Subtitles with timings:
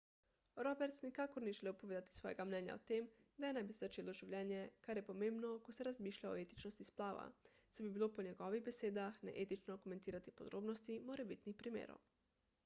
[0.67, 4.63] roberts nikakor ni želel povedati svojega mnenja o tem kdaj naj bi se začelo življenje
[4.87, 7.27] kar je pomembno ko se razmišlja o etičnosti splava
[7.75, 12.05] saj bi bilo po njegovih besedah neetično komentirati podrobnosti morebitnih primerov